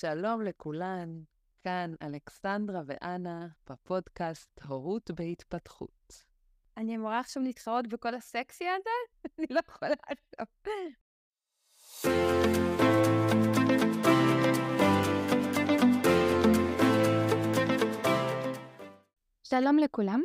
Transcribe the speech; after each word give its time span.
שלום 0.00 0.42
לכולן, 0.42 1.22
כאן 1.64 1.94
אלכסנדרה 2.02 2.80
ואנה 2.86 3.46
בפודקאסט 3.70 4.60
הורות 4.62 5.10
בהתפתחות. 5.10 6.24
אני 6.76 6.96
אמורה 6.96 7.20
עכשיו 7.20 7.42
להתחרות 7.42 7.86
בכל 7.86 8.14
הסקסי 8.14 8.64
הזה? 8.68 8.90
אני 9.38 9.46
לא 9.50 9.60
יכולה 9.68 9.94
עכשיו. 10.06 10.46
שלום 19.42 19.78
לכולם, 19.78 20.20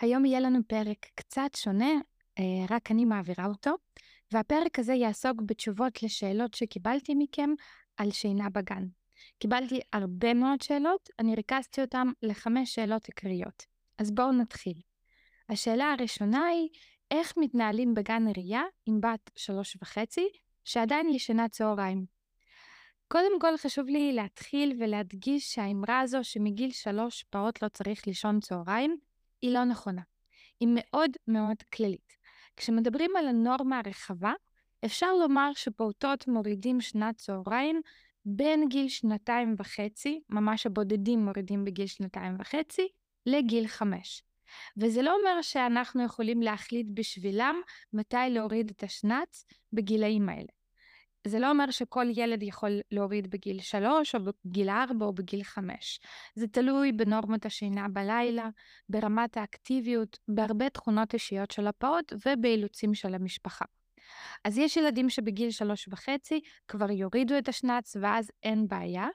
היום 0.00 0.24
יהיה 0.24 0.40
לנו 0.40 0.58
פרק 0.66 1.06
קצת 1.14 1.50
שונה, 1.56 1.92
אה, 2.38 2.44
רק 2.70 2.90
אני 2.90 3.04
מעבירה 3.04 3.46
אותו, 3.46 3.74
והפרק 4.32 4.78
הזה 4.78 4.94
יעסוק 4.94 5.36
בתשובות 5.46 6.02
לשאלות 6.02 6.54
שקיבלתי 6.54 7.14
מכם 7.18 7.50
על 7.96 8.10
שינה 8.10 8.50
בגן. 8.50 8.99
קיבלתי 9.40 9.80
הרבה 9.92 10.34
מאוד 10.34 10.62
שאלות, 10.62 11.10
אני 11.18 11.34
ריכזתי 11.34 11.80
אותן 11.80 12.08
לחמש 12.22 12.74
שאלות 12.74 13.06
עיקריות. 13.06 13.66
אז 13.98 14.10
בואו 14.10 14.32
נתחיל. 14.32 14.74
השאלה 15.48 15.92
הראשונה 15.92 16.44
היא, 16.46 16.68
איך 17.10 17.34
מתנהלים 17.36 17.94
בגן 17.94 18.26
עירייה 18.26 18.62
עם 18.86 19.00
בת 19.00 19.30
שלוש 19.36 19.76
וחצי, 19.82 20.28
שעדיין 20.64 21.08
ישנה 21.08 21.48
צהריים? 21.48 22.04
קודם 23.08 23.40
כל 23.40 23.56
חשוב 23.56 23.86
לי 23.88 24.12
להתחיל 24.12 24.76
ולהדגיש 24.80 25.54
שהאמרה 25.54 26.00
הזו 26.00 26.18
שמגיל 26.22 26.70
שלוש 26.70 27.24
פעוט 27.30 27.62
לא 27.62 27.68
צריך 27.68 28.06
לישון 28.06 28.40
צהריים, 28.40 28.96
היא 29.42 29.54
לא 29.54 29.64
נכונה. 29.64 30.02
היא 30.60 30.68
מאוד 30.74 31.10
מאוד 31.28 31.62
כללית. 31.74 32.16
כשמדברים 32.56 33.10
על 33.18 33.28
הנורמה 33.28 33.80
הרחבה, 33.84 34.32
אפשר 34.84 35.12
לומר 35.12 35.50
שפעוטות 35.54 36.28
מורידים 36.28 36.80
שנת 36.80 37.16
צהריים 37.16 37.80
בין 38.24 38.68
גיל 38.68 38.88
שנתיים 38.88 39.54
וחצי, 39.58 40.20
ממש 40.28 40.66
הבודדים 40.66 41.24
מורידים 41.24 41.64
בגיל 41.64 41.86
שנתיים 41.86 42.36
וחצי, 42.40 42.88
לגיל 43.26 43.66
חמש. 43.66 44.22
וזה 44.76 45.02
לא 45.02 45.14
אומר 45.14 45.42
שאנחנו 45.42 46.04
יכולים 46.04 46.42
להחליט 46.42 46.86
בשבילם 46.94 47.60
מתי 47.92 48.16
להוריד 48.30 48.70
את 48.70 48.82
השנץ 48.82 49.44
בגילאים 49.72 50.28
האלה. 50.28 50.48
זה 51.26 51.38
לא 51.38 51.50
אומר 51.50 51.70
שכל 51.70 52.06
ילד 52.16 52.42
יכול 52.42 52.80
להוריד 52.90 53.30
בגיל 53.30 53.60
שלוש, 53.60 54.14
או 54.14 54.20
בגיל 54.44 54.68
ארבע, 54.68 55.06
או 55.06 55.12
בגיל 55.12 55.42
חמש. 55.42 56.00
זה 56.34 56.48
תלוי 56.48 56.92
בנורמות 56.92 57.46
השינה 57.46 57.88
בלילה, 57.88 58.48
ברמת 58.88 59.36
האקטיביות, 59.36 60.18
בהרבה 60.28 60.70
תכונות 60.70 61.14
אישיות 61.14 61.50
של 61.50 61.66
הפעוט 61.66 62.12
ובאילוצים 62.26 62.94
של 62.94 63.14
המשפחה. 63.14 63.64
אז 64.44 64.58
יש 64.58 64.76
ילדים 64.76 65.10
שבגיל 65.10 65.50
שלוש 65.50 65.88
וחצי 65.88 66.40
כבר 66.68 66.90
יורידו 66.90 67.38
את 67.38 67.48
השנץ 67.48 67.96
ואז 68.00 68.30
אין 68.42 68.68
בעיה, 68.68 69.08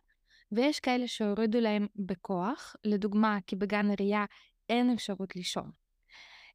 ויש 0.52 0.80
כאלה 0.80 1.08
שהורידו 1.08 1.60
להם 1.60 1.88
בכוח, 1.96 2.76
לדוגמה, 2.84 3.38
כי 3.48 3.56
בגן 3.56 3.90
עירייה 3.90 4.26
אין 4.70 4.94
אפשרות 4.94 5.36
לישון. 5.36 5.72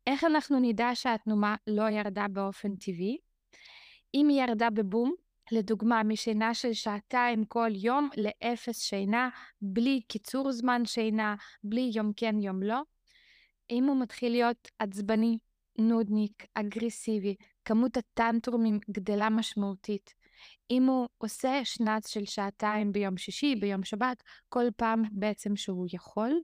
איך 0.06 0.24
אנחנו 0.24 0.60
נדע 0.60 0.90
שהתנומה 0.94 1.56
לא 1.66 1.90
ירדה 1.90 2.26
באופן 2.28 2.76
טבעי? 2.76 3.18
אם 4.14 4.28
היא 4.28 4.42
ירדה 4.42 4.70
בבום, 4.70 5.14
לדוגמה, 5.52 6.02
משינה 6.02 6.54
של 6.54 6.72
שעתיים 6.72 7.44
כל 7.44 7.70
יום 7.74 8.08
לאפס 8.16 8.82
שינה, 8.82 9.28
בלי 9.62 10.00
קיצור 10.08 10.52
זמן 10.52 10.84
שינה, 10.84 11.34
בלי 11.64 11.90
יום 11.94 12.12
כן 12.16 12.40
יום 12.40 12.62
לא. 12.62 12.80
אם 13.70 13.84
הוא 13.84 14.00
מתחיל 14.00 14.32
להיות 14.32 14.68
עצבני, 14.78 15.38
נודניק, 15.78 16.46
אגרסיבי, 16.54 17.36
כמות 17.64 17.96
הטנטרומים 17.96 18.78
גדלה 18.90 19.30
משמעותית. 19.30 20.14
אם 20.70 20.86
הוא 20.86 21.08
עושה 21.18 21.60
שנץ 21.64 22.08
של 22.08 22.24
שעתיים 22.24 22.92
ביום 22.92 23.16
שישי, 23.16 23.54
ביום 23.56 23.84
שבת, 23.84 24.22
כל 24.48 24.64
פעם 24.76 25.02
בעצם 25.12 25.56
שהוא 25.56 25.86
יכול, 25.92 26.40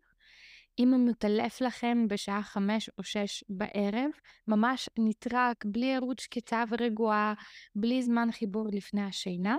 אם 0.78 0.94
הוא 0.94 1.08
מתעלף 1.08 1.60
לכם 1.60 2.08
בשעה 2.08 2.42
חמש 2.42 2.90
או 2.98 3.02
שש 3.02 3.44
בערב, 3.48 4.10
ממש 4.48 4.88
נטרק, 4.98 5.64
בלי 5.64 5.94
ערות 5.94 6.18
שקטה 6.18 6.64
ורגועה, 6.70 7.34
בלי 7.74 8.02
זמן 8.02 8.28
חיבור 8.32 8.66
לפני 8.72 9.02
השינה, 9.02 9.56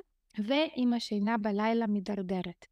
ואם 0.47 0.93
השינה 0.93 1.37
בלילה 1.37 1.87
מידרדרת. 1.87 2.65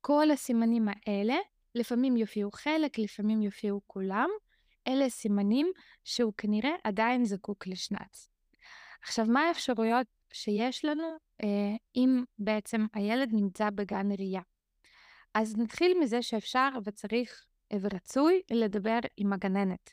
כל 0.00 0.30
הסימנים 0.30 0.88
האלה, 0.88 1.36
לפעמים 1.74 2.16
יופיעו 2.16 2.50
חלק, 2.50 2.98
לפעמים 2.98 3.42
יופיעו 3.42 3.80
כולם, 3.86 4.28
אלה 4.88 5.08
סימנים 5.08 5.70
שהוא 6.04 6.32
כנראה 6.36 6.72
עדיין 6.84 7.24
זקוק 7.24 7.66
לשנץ. 7.66 8.30
עכשיו, 9.02 9.26
מה 9.26 9.40
האפשרויות 9.40 10.06
שיש 10.32 10.84
לנו 10.84 11.16
אה, 11.42 11.76
אם 11.96 12.24
בעצם 12.38 12.86
הילד 12.94 13.28
נמצא 13.32 13.70
בגן 13.70 14.12
ראייה? 14.18 14.42
אז 15.34 15.56
נתחיל 15.56 15.98
מזה 16.00 16.22
שאפשר 16.22 16.68
וצריך 16.84 17.44
ורצוי 17.80 18.42
לדבר 18.50 18.98
עם 19.16 19.32
הגננת, 19.32 19.90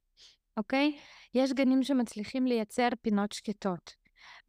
אוקיי? 0.57 0.97
יש 1.33 1.53
גנים 1.53 1.83
שמצליחים 1.83 2.47
לייצר 2.47 2.89
פינות 3.01 3.31
שקטות. 3.31 3.95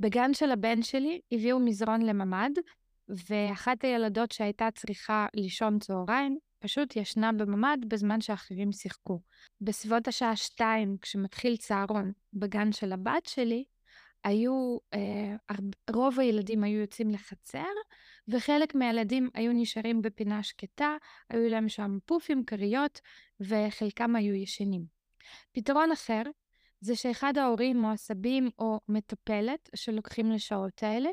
בגן 0.01 0.35
של 0.35 0.51
הבן 0.51 0.83
שלי 0.83 1.21
הביאו 1.33 1.61
מזרון 1.61 2.03
לממ"ד, 2.03 2.51
ואחת 3.09 3.85
הילדות 3.85 4.33
שהייתה 4.33 4.69
צריכה 4.75 5.27
לישון 5.35 5.79
צהריים, 5.79 6.39
פשוט 6.59 6.97
ישנה 6.97 7.33
בממ"ד 7.33 7.79
בזמן 7.89 8.21
שאחרים 8.21 8.73
שיחקו. 8.73 9.21
בסביבות 9.61 10.09
השעה 10.09 10.37
שתיים, 10.37 10.97
כשמתחיל 11.03 11.57
צהרון 11.57 12.13
בגן 12.33 12.73
של 12.73 12.93
הבת 12.93 13.27
שלי, 13.27 13.65
היו, 14.25 14.79
אה, 14.95 15.37
רוב 15.91 16.21
הילדים 16.21 16.65
היו 16.65 16.81
יוצאים 16.81 17.11
לחצר, 17.11 17.73
וחלק 18.29 18.75
מהילדים 18.75 19.31
היו 19.35 19.53
נשארים 19.53 20.03
בפינה 20.03 20.43
שקטה, 20.43 20.97
היו 21.31 21.49
להם 21.49 21.69
שם 21.69 21.99
פופים, 22.07 22.45
כריות, 22.45 23.01
וחלקם 23.41 24.17
היו 24.17 24.35
ישנים. 24.35 24.85
פתרון 25.53 25.93
אחר 25.93 26.23
זה 26.81 26.97
שאחד 26.97 27.39
ההורים 27.39 27.85
או 27.85 27.91
הסבים 27.93 28.51
או 28.59 28.81
מטפלת 28.89 29.71
שלוקחים 29.75 30.31
לשעות 30.33 30.83
האלה, 30.83 31.09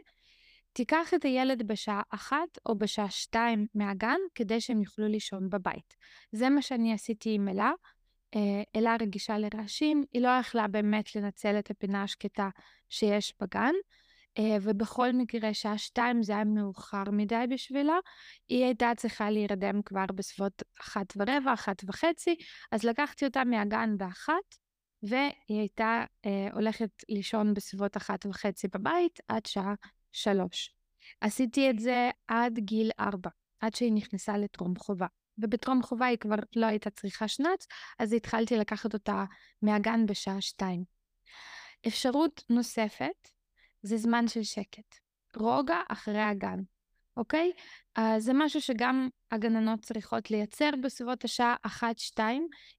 תיקח 0.74 1.14
את 1.14 1.26
הילד 1.26 1.68
בשעה 1.68 2.02
אחת 2.10 2.58
או 2.66 2.78
בשעה 2.78 3.10
שתיים 3.10 3.68
מהגן 3.76 4.20
כדי 4.36 4.62
שהם 4.62 4.82
יוכלו 4.82 5.08
לישון 5.08 5.50
בבית. 5.50 5.96
זה 6.32 6.50
מה 6.50 6.62
שאני 6.62 6.94
עשיתי 6.94 7.34
עם 7.36 7.50
אלה. 7.50 7.72
אה, 8.36 8.64
אלה 8.76 8.96
רגישה 9.02 9.38
לרעשים, 9.38 10.04
היא 10.12 10.22
לא 10.22 10.30
יכלה 10.40 10.68
באמת 10.68 11.16
לנצל 11.16 11.60
את 11.60 11.72
הפינה 11.72 12.04
השקטה 12.04 12.50
שיש 12.90 13.34
בגן, 13.42 13.74
אה, 14.38 14.58
ובכל 14.62 15.14
מקרה 15.14 15.54
שעה 15.54 15.78
שתיים 15.78 16.24
זה 16.24 16.34
היה 16.34 16.44
מאוחר 16.44 17.04
מדי 17.12 17.46
בשבילה, 17.50 17.98
היא 18.48 18.66
הייתה 18.66 18.92
צריכה 18.98 19.30
להירדם 19.30 19.82
כבר 19.82 20.06
בסביבות 20.16 20.64
אחת 20.82 21.14
ורבע, 21.18 21.54
אחת 21.54 21.82
וחצי, 21.88 22.36
אז 22.72 22.84
לקחתי 22.84 23.26
אותה 23.26 23.44
מהגן 23.44 23.98
באחת, 23.98 24.56
והיא 25.04 25.60
הייתה 25.60 26.06
אה, 26.26 26.48
הולכת 26.54 26.90
לישון 27.10 27.54
בסביבות 27.54 27.98
אחת 27.98 28.26
וחצי 28.26 28.68
בבית 28.68 29.20
עד 29.28 29.46
שעה 29.46 29.74
שלוש. 30.14 30.76
עשיתי 31.22 31.70
את 31.70 31.80
זה 31.80 32.10
עד 32.28 32.60
גיל 32.60 32.92
ארבע, 33.00 33.30
עד 33.60 33.76
שהיא 33.76 33.94
נכנסה 33.94 34.38
לטרום 34.38 34.74
חובה. 34.76 35.08
ובטרום 35.38 35.84
חובה 35.84 36.06
היא 36.06 36.18
כבר 36.18 36.36
לא 36.56 36.66
הייתה 36.66 36.90
צריכה 36.90 37.28
שנץ, 37.28 37.68
אז 38.00 38.14
התחלתי 38.14 38.58
לקחת 38.58 38.94
אותה 38.94 39.26
מהגן 39.62 40.06
בשעה 40.06 40.42
שתיים. 40.42 40.84
אפשרות 41.88 42.44
נוספת 42.50 43.30
זה 43.82 43.98
זמן 43.98 44.28
של 44.28 44.44
שקט. 44.44 44.96
רוגע 45.36 45.78
אחרי 45.90 46.22
הגן, 46.22 46.60
אוקיי? 47.18 47.52
Uh, 48.00 48.02
זה 48.20 48.32
משהו 48.34 48.62
שגם 48.62 49.10
הגננות 49.32 49.80
צריכות 49.82 50.32
לייצר 50.32 50.70
בסביבות 50.84 51.24
השעה 51.24 51.56
1-2, 51.66 52.20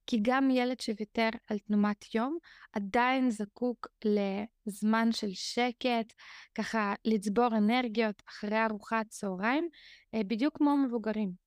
כי 0.07 0.19
גם 0.21 0.49
ילד 0.51 0.79
שוויתר 0.79 1.29
על 1.47 1.57
תנומת 1.59 2.15
יום 2.15 2.37
עדיין 2.73 3.31
זקוק 3.31 3.87
לזמן 4.05 5.11
של 5.11 5.29
שקט, 5.33 6.13
ככה 6.55 6.93
לצבור 7.05 7.47
אנרגיות 7.47 8.21
אחרי 8.29 8.65
ארוחת 8.65 9.07
צהריים, 9.09 9.69
uh, 10.15 10.23
בדיוק 10.27 10.57
כמו 10.57 10.77
מבוגרים. 10.77 11.45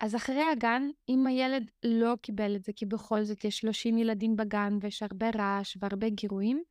אז 0.00 0.16
אחרי 0.16 0.42
הגן, 0.52 0.82
אם 1.08 1.26
הילד 1.26 1.70
לא 1.82 2.16
קיבל 2.22 2.56
את 2.56 2.64
זה, 2.64 2.72
כי 2.76 2.86
בכל 2.86 3.24
זאת 3.24 3.44
יש 3.44 3.58
30 3.58 3.98
ילדים 3.98 4.36
בגן 4.36 4.78
ויש 4.80 5.02
הרבה 5.02 5.30
רעש 5.34 5.76
והרבה 5.80 6.08
גירויים, 6.08 6.62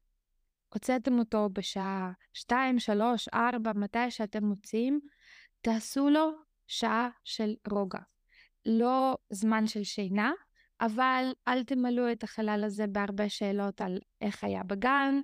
הוצאתם 0.74 1.20
אותו 1.20 1.50
בשעה 1.54 2.12
2, 2.34 2.80
3, 2.80 3.28
4, 3.34 3.72
מתי 3.76 4.12
שאתם 4.12 4.46
מוציאים, 4.46 5.00
תעשו 5.62 6.10
לו 6.10 6.32
שעה 6.68 7.10
של 7.24 7.54
רוגע. 7.72 8.00
לא 8.66 9.18
זמן 9.30 9.68
של 9.68 9.84
שינה, 9.84 10.32
אבל 10.82 11.34
אל 11.48 11.64
תמלאו 11.64 12.12
את 12.12 12.24
החלל 12.24 12.64
הזה 12.66 12.88
בהרבה 12.88 13.30
שאלות 13.30 13.82
על 13.82 14.00
איך 14.22 14.44
היה 14.44 14.64
בגן, 14.64 15.22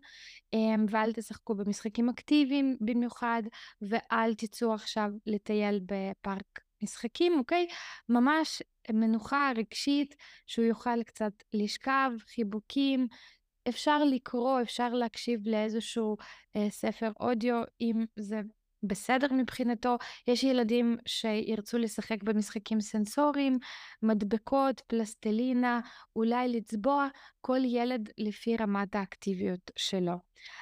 אמ, 0.53 0.85
ואל 0.89 1.13
תשחקו 1.13 1.55
במשחקים 1.55 2.09
אקטיביים 2.09 2.77
במיוחד, 2.81 3.43
ואל 3.81 4.33
תצאו 4.33 4.73
עכשיו 4.73 5.09
לטייל 5.25 5.79
בפארק 5.85 6.59
משחקים, 6.83 7.39
אוקיי? 7.39 7.67
ממש 8.09 8.61
מנוחה 8.93 9.51
רגשית, 9.55 10.15
שהוא 10.47 10.65
יוכל 10.65 11.03
קצת 11.03 11.33
לשכב, 11.53 12.11
חיבוקים, 12.35 13.07
אפשר 13.69 14.03
לקרוא, 14.03 14.61
אפשר 14.61 14.89
להקשיב 14.93 15.47
לאיזשהו 15.47 16.17
אה, 16.55 16.69
ספר 16.69 17.11
אודיו, 17.19 17.63
אם 17.81 18.05
זה 18.15 18.41
בסדר 18.83 19.27
מבחינתו. 19.31 19.97
יש 20.27 20.43
ילדים 20.43 20.97
שירצו 21.05 21.77
לשחק 21.77 22.23
במשחקים 22.23 22.81
סנסוריים, 22.81 23.57
מדבקות, 24.03 24.81
פלסטלינה, 24.87 25.79
אולי 26.15 26.47
לצבוע, 26.47 27.07
כל 27.41 27.59
ילד 27.63 28.09
לפי 28.17 28.57
רמת 28.57 28.95
האקטיביות 28.95 29.71
שלו. 29.75 30.15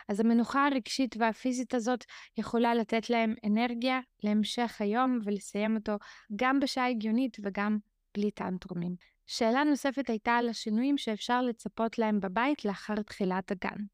אז 0.10 0.19
המנוחה 0.19 0.68
הרגשית 0.68 1.15
והפיזית 1.19 1.74
הזאת 1.74 2.04
יכולה 2.38 2.75
לתת 2.75 3.10
להם 3.10 3.33
אנרגיה 3.45 4.00
להמשך 4.24 4.81
היום 4.81 5.19
ולסיים 5.24 5.75
אותו 5.75 5.94
גם 6.36 6.59
בשעה 6.59 6.89
הגיונית 6.89 7.38
וגם 7.44 7.77
בלי 8.18 8.31
טנטרומים. 8.31 8.95
שאלה 9.27 9.63
נוספת 9.63 10.09
הייתה 10.09 10.31
על 10.31 10.50
השינויים 10.50 10.98
שאפשר 10.98 11.42
לצפות 11.42 11.98
להם 11.98 12.19
בבית 12.19 12.66
לאחר 12.66 12.95
תחילת 12.95 13.51
הגן. 13.51 13.93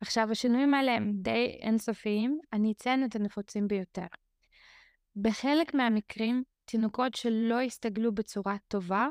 עכשיו, 0.00 0.30
השינויים 0.30 0.74
האלה 0.74 0.92
הם 0.92 1.12
די 1.14 1.58
אינסופיים, 1.60 2.38
אני 2.52 2.72
אציין 2.72 3.04
את 3.04 3.16
הנפוצים 3.16 3.68
ביותר. 3.68 4.06
בחלק 5.16 5.74
מהמקרים, 5.74 6.42
תינוקות 6.64 7.14
שלא 7.14 7.60
הסתגלו 7.60 8.14
בצורה 8.14 8.56
טובה, 8.68 9.08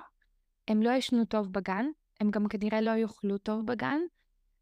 הם 0.68 0.82
לא 0.82 0.90
ישנו 0.90 1.26
טוב 1.26 1.54
בגן, 1.54 1.86
הם 2.20 2.32
גם 2.32 2.48
כנראה 2.48 2.82
לא 2.82 2.92
יאכלו 2.92 3.38
טוב 3.38 3.66
בגן, 3.66 4.00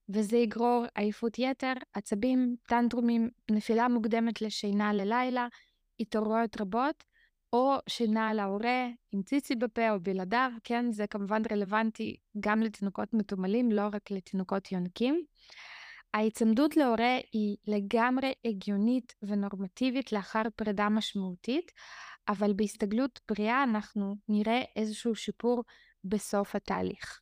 וזה 0.09 0.37
יגרור 0.37 0.85
עייפות 0.95 1.39
יתר, 1.39 1.73
עצבים, 1.93 2.55
טנטרומים, 2.67 3.29
נפילה 3.51 3.87
מוקדמת 3.87 4.41
לשינה 4.41 4.93
ללילה, 4.93 5.47
התעוררויות 5.99 6.61
רבות, 6.61 7.03
או 7.53 7.75
שינה 7.89 8.29
על 8.29 8.39
ההורה 8.39 8.87
עם 9.11 9.21
ציצי 9.21 9.55
בפה 9.55 9.91
או 9.91 9.99
בלעדיו, 9.99 10.51
כן, 10.63 10.91
זה 10.91 11.07
כמובן 11.07 11.41
רלוונטי 11.51 12.15
גם 12.39 12.61
לתינוקות 12.61 13.13
מתומלים, 13.13 13.71
לא 13.71 13.81
רק 13.93 14.11
לתינוקות 14.11 14.71
יונקים. 14.71 15.25
ההיצמדות 16.13 16.77
להורה 16.77 17.17
היא 17.33 17.57
לגמרי 17.67 18.33
הגיונית 18.45 19.15
ונורמטיבית 19.21 20.11
לאחר 20.11 20.41
פרידה 20.55 20.89
משמעותית, 20.89 21.71
אבל 22.29 22.53
בהסתגלות 22.53 23.19
בריאה 23.29 23.63
אנחנו 23.63 24.15
נראה 24.29 24.61
איזשהו 24.75 25.15
שיפור 25.15 25.63
בסוף 26.03 26.55
התהליך. 26.55 27.21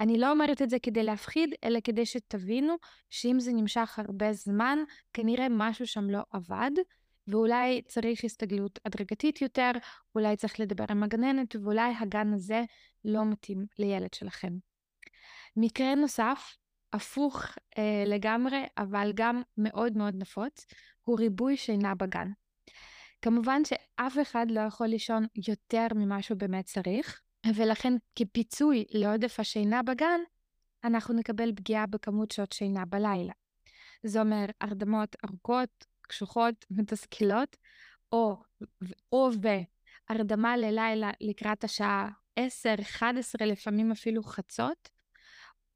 אני 0.00 0.18
לא 0.18 0.30
אומרת 0.30 0.62
את 0.62 0.70
זה 0.70 0.78
כדי 0.78 1.02
להפחיד, 1.02 1.54
אלא 1.64 1.80
כדי 1.84 2.06
שתבינו 2.06 2.74
שאם 3.10 3.40
זה 3.40 3.52
נמשך 3.52 3.98
הרבה 3.98 4.32
זמן, 4.32 4.78
כנראה 5.12 5.46
משהו 5.50 5.86
שם 5.86 6.10
לא 6.10 6.20
עבד, 6.30 6.70
ואולי 7.28 7.82
צריך 7.88 8.24
הסתגלות 8.24 8.78
הדרגתית 8.84 9.42
יותר, 9.42 9.70
אולי 10.14 10.36
צריך 10.36 10.60
לדבר 10.60 10.84
עם 10.90 11.02
הגננת, 11.02 11.56
ואולי 11.56 11.92
הגן 12.00 12.34
הזה 12.34 12.62
לא 13.04 13.24
מתאים 13.24 13.66
לילד 13.78 14.14
שלכם. 14.14 14.52
מקרה 15.56 15.94
נוסף 15.94 16.56
הפוך 16.92 17.44
אה, 17.78 18.04
לגמרי, 18.06 18.64
אבל 18.78 19.12
גם 19.14 19.42
מאוד 19.58 19.96
מאוד 19.96 20.14
נפוץ, 20.16 20.66
הוא 21.02 21.18
ריבוי 21.18 21.56
שינה 21.56 21.94
בגן. 21.94 22.28
כמובן 23.22 23.62
שאף 23.64 24.18
אחד 24.22 24.46
לא 24.50 24.60
יכול 24.60 24.86
לישון 24.86 25.26
יותר 25.46 25.86
ממה 25.94 26.22
שהוא 26.22 26.38
באמת 26.38 26.64
צריך, 26.64 27.20
ולכן 27.54 27.92
כפיצוי 28.16 28.84
לעודף 28.90 29.40
השינה 29.40 29.82
בגן, 29.82 30.20
אנחנו 30.84 31.14
נקבל 31.14 31.52
פגיעה 31.56 31.86
בכמות 31.86 32.30
שעות 32.30 32.52
שינה 32.52 32.84
בלילה. 32.84 33.32
זה 34.02 34.20
אומר 34.20 34.46
הרדמות 34.60 35.16
ארוכות, 35.24 35.86
קשוחות, 36.00 36.54
מתסכלות, 36.76 37.56
או, 38.12 38.36
או 39.12 39.30
והרדמה 39.42 40.56
ללילה 40.56 41.10
לקראת 41.20 41.64
השעה 41.64 42.08
10, 42.36 42.74
11, 42.82 43.46
לפעמים 43.46 43.92
אפילו 43.92 44.22
חצות, 44.22 44.88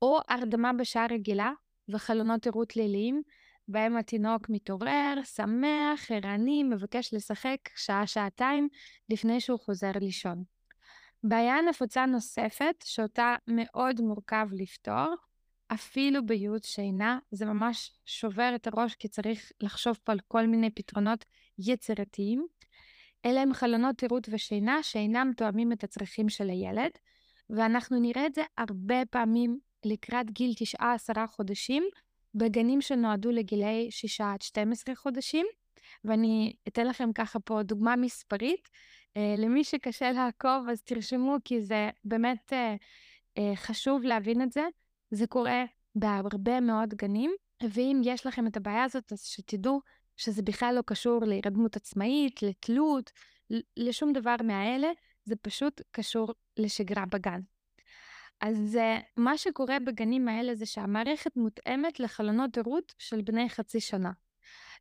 או 0.03 0.19
הרדמה 0.29 0.73
בשעה 0.73 1.07
רגילה 1.11 1.53
וחלונות 1.89 2.47
ערות 2.47 2.77
ליליים, 2.77 3.23
בהם 3.69 3.97
התינוק 3.97 4.49
מתעורר, 4.49 5.15
שמח, 5.25 6.11
ערני, 6.11 6.63
מבקש 6.63 7.15
לשחק 7.15 7.59
שעה-שעתיים 7.77 8.69
לפני 9.09 9.41
שהוא 9.41 9.59
חוזר 9.59 9.93
לישון. 10.01 10.45
בעיה 11.23 11.63
נפוצה 11.69 12.07
נוספת, 12.07 12.75
שאותה 12.85 13.35
מאוד 13.49 14.01
מורכב 14.01 14.49
לפתור, 14.53 15.15
אפילו 15.69 16.27
בייעוץ 16.27 16.67
שינה, 16.67 17.19
זה 17.31 17.47
ממש 17.47 17.99
שובר 18.05 18.53
את 18.55 18.67
הראש 18.67 18.95
כי 18.95 19.09
צריך 19.09 19.53
לחשוב 19.61 19.99
פה 20.05 20.13
על 20.13 20.21
כל 20.29 20.47
מיני 20.47 20.71
פתרונות 20.71 21.25
יצירתיים. 21.59 22.47
אלה 23.25 23.41
הם 23.41 23.55
חלונות 23.55 24.03
ערות 24.03 24.29
ושינה 24.31 24.83
שאינם 24.83 25.31
תואמים 25.37 25.73
את 25.73 25.85
הצרכים 25.85 26.29
של 26.29 26.51
הילד, 26.51 26.91
ואנחנו 27.51 28.01
נראה 28.01 28.27
את 28.27 28.35
זה 28.35 28.43
הרבה 28.59 29.07
פעמים 29.11 29.59
לקראת 29.87 30.31
גיל 30.31 30.53
9-10 30.81 30.83
חודשים, 31.27 31.85
בגנים 32.35 32.81
שנועדו 32.81 33.31
לגילאי 33.31 33.91
6 33.91 34.21
עד 34.21 34.43
12 34.43 34.95
חודשים, 34.95 35.47
ואני 36.05 36.53
אתן 36.69 36.87
לכם 36.87 37.13
ככה 37.13 37.39
פה 37.39 37.63
דוגמה 37.63 37.97
מספרית. 37.97 38.69
אה, 39.17 39.35
למי 39.39 39.65
שקשה 39.65 40.13
לעקוב, 40.13 40.69
אז 40.71 40.83
תרשמו, 40.83 41.37
כי 41.45 41.63
זה 41.63 41.91
באמת 42.05 42.53
אה, 42.53 42.75
אה, 43.39 43.57
חשוב 43.57 44.03
להבין 44.03 44.43
את 44.43 44.53
זה. 44.53 44.63
זה 45.11 45.27
קורה 45.27 45.65
בהרבה 45.95 46.61
מאוד 46.61 46.95
גנים, 46.95 47.31
ואם 47.71 48.01
יש 48.05 48.27
לכם 48.27 48.47
את 48.47 48.57
הבעיה 48.57 48.85
הזאת, 48.85 49.13
אז 49.13 49.23
שתדעו 49.23 49.81
שזה 50.17 50.43
בכלל 50.43 50.75
לא 50.75 50.83
קשור 50.87 51.25
להירדמות 51.25 51.77
עצמאית, 51.77 52.43
לתלות, 52.43 53.11
לשום 53.77 54.13
דבר 54.13 54.37
מהאלה, 54.45 54.89
זה 55.25 55.37
פשוט 55.37 55.81
קשור 55.91 56.35
לשגרה 56.57 57.05
בגן. 57.13 57.41
אז 58.41 58.79
מה 59.17 59.39
שקורה 59.39 59.79
בגנים 59.79 60.29
האלה 60.29 60.55
זה 60.55 60.67
שהמערכת 60.67 61.37
מותאמת 61.37 62.01
לחלונות 62.01 62.59
ערות 62.59 62.95
של 62.99 63.23
בני 63.23 63.49
חצי 63.49 63.81
שנה. 63.81 64.11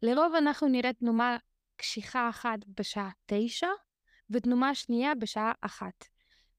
לרוב 0.01 0.35
אנחנו 0.35 0.67
נראה 0.67 0.93
תנומה 0.93 1.37
קשיחה 1.75 2.29
אחת 2.29 2.59
בשעה 2.79 3.09
תשע, 3.25 3.67
ותנומה 4.29 4.75
שנייה 4.75 5.15
בשעה 5.15 5.51
אחת. 5.61 6.05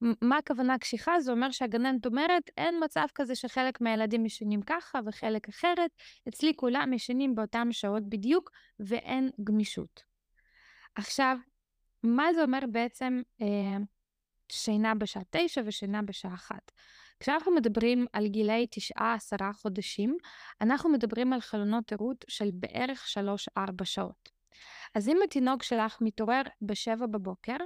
מה 0.00 0.38
הכוונה 0.38 0.78
קשיחה? 0.78 1.20
זה 1.20 1.32
אומר 1.32 1.50
שהגננת 1.50 2.06
אומרת, 2.06 2.50
אין 2.56 2.74
מצב 2.84 3.06
כזה 3.14 3.34
שחלק 3.34 3.80
מהילדים 3.80 4.26
ישנים 4.26 4.62
ככה 4.62 5.00
וחלק 5.06 5.48
אחרת, 5.48 5.90
אצלי 6.28 6.52
כולם 6.56 6.92
ישנים 6.92 7.34
באותן 7.34 7.72
שעות 7.72 8.08
בדיוק, 8.08 8.50
ואין 8.80 9.30
גמישות. 9.44 10.02
עכשיו, 10.94 11.36
מה 12.02 12.32
זה 12.34 12.42
אומר 12.42 12.60
בעצם 12.72 13.22
אה, 13.42 13.76
שינה 14.52 14.94
בשעה 14.94 15.22
תשע 15.30 15.60
ושינה 15.66 16.02
בשעה 16.02 16.34
אחת. 16.34 16.70
כשאנחנו 17.20 17.54
מדברים 17.54 18.06
על 18.12 18.26
גילאי 18.26 18.66
תשעה 18.70 19.14
עשרה 19.14 19.52
חודשים, 19.52 20.16
אנחנו 20.60 20.90
מדברים 20.90 21.32
על 21.32 21.40
חלונות 21.40 21.92
ערות 21.92 22.24
של 22.28 22.50
בערך 22.52 23.08
שלוש-ארבע 23.08 23.84
שעות. 23.84 24.28
אז 24.94 25.08
אם 25.08 25.18
התינוק 25.24 25.62
שלך 25.62 25.98
מתעורר 26.00 26.42
בשבע 26.62 27.06
בבוקר, 27.06 27.56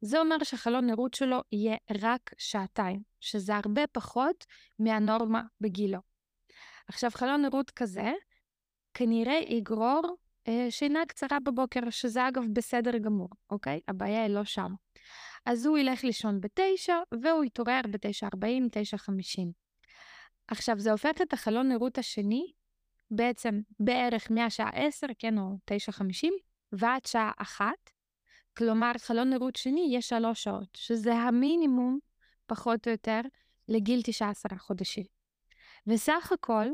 זה 0.00 0.20
אומר 0.20 0.36
שחלון 0.44 0.90
ערות 0.90 1.14
שלו 1.14 1.40
יהיה 1.52 1.76
רק 2.02 2.30
שעתיים, 2.38 3.02
שזה 3.20 3.56
הרבה 3.56 3.86
פחות 3.86 4.44
מהנורמה 4.78 5.42
בגילו. 5.60 5.98
עכשיו, 6.88 7.10
חלון 7.14 7.44
ערות 7.44 7.70
כזה 7.70 8.12
כנראה 8.94 9.40
יגרור 9.48 10.16
אה, 10.48 10.66
שינה 10.70 11.06
קצרה 11.06 11.38
בבוקר, 11.40 11.80
שזה 11.90 12.28
אגב 12.28 12.42
בסדר 12.52 12.98
גמור, 12.98 13.28
אוקיי? 13.50 13.80
הבעיה 13.88 14.22
היא 14.22 14.34
לא 14.34 14.44
שם. 14.44 14.74
אז 15.46 15.66
הוא 15.66 15.78
ילך 15.78 16.04
לישון 16.04 16.40
בתשע, 16.40 16.96
והוא 17.22 17.44
יתעורר 17.44 17.80
בתשע 17.90 18.26
ארבעים, 18.26 18.68
תשע 18.72 18.96
חמישים. 18.96 19.52
עכשיו, 20.48 20.78
זה 20.78 20.92
הופך 20.92 21.22
את 21.22 21.32
החלון 21.32 21.68
נרות 21.68 21.98
השני, 21.98 22.52
בעצם 23.10 23.60
בערך 23.80 24.30
מהשעה 24.30 24.70
עשר, 24.70 25.06
כן, 25.18 25.38
או 25.38 25.58
תשע 25.64 25.92
חמישים, 25.92 26.34
ועד 26.72 27.06
שעה 27.06 27.32
אחת. 27.38 27.90
כלומר, 28.56 28.92
חלון 28.98 29.30
נרות 29.30 29.56
שני 29.56 29.80
יהיה 29.80 30.02
שלוש 30.02 30.42
שעות, 30.42 30.68
שזה 30.76 31.14
המינימום, 31.14 31.98
פחות 32.46 32.86
או 32.86 32.92
יותר, 32.92 33.20
לגיל 33.68 34.00
תשע 34.04 34.28
עשרה 34.28 34.58
חודשים. 34.58 35.04
וסך 35.86 36.32
הכל, 36.32 36.66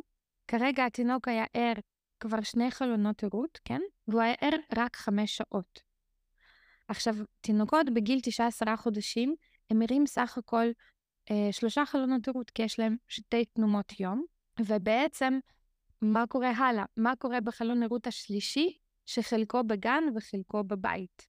כרגע 0.49 0.87
התינוק 0.87 1.29
היה 1.29 1.45
ער 1.55 1.75
כבר 2.21 2.41
שני 2.43 2.71
חלונות 2.71 3.25
ערות, 3.25 3.59
כן? 3.65 3.81
והוא 4.09 4.21
היה 4.21 4.35
ער 4.41 4.57
רק 4.77 4.97
חמש 4.97 5.37
שעות. 5.37 5.90
עכשיו, 6.91 7.15
תינוקות 7.41 7.87
בגיל 7.95 8.21
9-10 8.67 8.77
חודשים, 8.77 9.35
הם 9.71 9.79
מרים 9.79 10.07
סך 10.07 10.39
הכל 10.39 10.67
אה, 11.31 11.49
שלושה 11.53 11.87
חלונות 11.87 12.29
ערות, 12.29 12.51
כי 12.51 12.63
יש 12.63 12.79
להם 12.79 12.97
שתי 13.09 13.45
תנומות 13.45 14.01
יום, 14.01 14.25
ובעצם, 14.61 15.39
מה 16.03 16.27
קורה 16.27 16.51
הלאה? 16.51 16.85
מה 16.97 17.17
קורה 17.17 17.41
בחלון 17.41 17.83
ערות 17.83 18.07
השלישי, 18.07 18.79
שחלקו 19.07 19.65
בגן 19.65 20.05
וחלקו 20.17 20.65
בבית? 20.65 21.27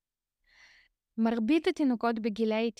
מרבית 1.17 1.67
התינוקות 1.67 2.19
בגילאי 2.19 2.71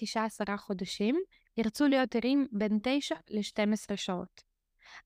9-10 0.50 0.58
חודשים 0.58 1.16
ירצו 1.58 1.88
להיות 1.88 2.16
ערים 2.16 2.48
בין 2.52 2.80
9 2.84 3.16
ל-12 3.30 3.96
שעות. 3.96 4.42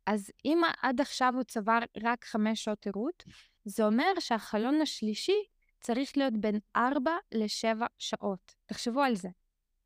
אז 0.06 0.32
אם 0.46 0.62
עד 0.82 1.02
עכשיו 1.02 1.34
הוא 1.36 1.44
צבר 1.44 1.80
רק 2.04 2.26
5 2.26 2.64
שעות 2.64 2.88
ערות, 2.88 3.24
זה 3.66 3.86
אומר 3.86 4.20
שהחלון 4.20 4.82
השלישי 4.82 5.44
צריך 5.80 6.18
להיות 6.18 6.34
בין 6.34 6.60
4 6.76 7.12
ל-7 7.32 7.86
שעות. 7.98 8.56
תחשבו 8.66 9.02
על 9.02 9.16
זה. 9.16 9.30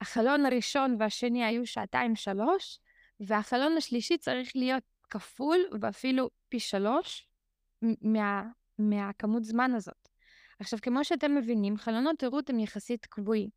החלון 0.02 0.46
הראשון 0.46 0.96
והשני 1.00 1.44
היו 1.44 1.68
שעתיים-שלוש, 1.68 2.80
והחלון 3.20 3.78
השלישי 3.78 4.18
צריך 4.18 4.52
להיות 4.56 4.84
כפול 5.10 5.58
ואפילו 5.82 6.30
פי 6.50 6.60
שלוש 6.60 7.28
מה, 8.02 8.44
מהכמות 8.80 9.44
זמן 9.44 9.74
הזאת. 9.76 10.08
עכשיו, 10.60 10.80
כמו 10.82 11.04
שאתם 11.04 11.36
מבינים, 11.36 11.78
חלונות 11.78 12.24
ערות 12.24 12.50
הם 12.50 12.60
יחסית 12.60 13.06
קבועים. 13.06 13.50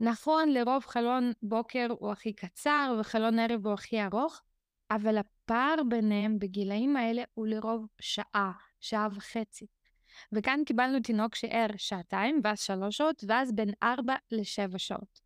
נכון, 0.00 0.48
לרוב 0.48 0.84
חלון 0.86 1.32
בוקר 1.42 1.86
הוא 1.98 2.12
הכי 2.12 2.32
קצר 2.32 2.96
וחלון 3.00 3.38
ערב 3.38 3.66
הוא 3.66 3.74
הכי 3.74 4.02
ארוך, 4.02 4.42
אבל 4.90 5.18
הפער 5.18 5.74
ביניהם 5.88 6.38
בגילאים 6.38 6.96
האלה 6.96 7.22
הוא 7.34 7.46
לרוב 7.46 7.86
שעה, 8.00 8.52
שעה 8.80 9.08
וחצי. 9.14 9.66
וכאן 10.32 10.60
קיבלנו 10.66 11.00
תינוק 11.00 11.34
שער 11.34 11.66
שעתיים, 11.76 12.40
ואז 12.44 12.60
שלוש 12.60 12.96
שעות, 12.96 13.24
ואז 13.28 13.52
בין 13.52 13.70
ארבע 13.82 14.14
לשבע 14.30 14.78
שעות. 14.78 15.20